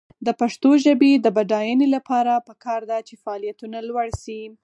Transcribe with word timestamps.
د 0.25 0.29
پښتو 0.39 0.69
ژبې 0.85 1.11
د 1.19 1.27
بډاینې 1.35 1.87
لپاره 1.95 2.43
پکار 2.47 2.81
ده 2.91 2.97
چې 3.07 3.13
فعالیتونه 3.23 3.77
لوړ 3.89 4.07
شي. 4.21 4.41